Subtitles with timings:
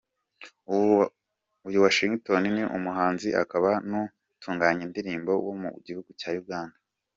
[1.67, 6.77] Uyu Washington ni umuhanzi akaba n’utunganya indirimbo wo mu gihugu cya Uganda.